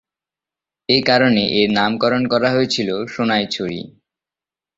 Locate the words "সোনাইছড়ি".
3.07-3.79